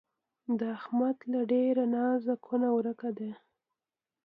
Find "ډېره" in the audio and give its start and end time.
1.51-1.83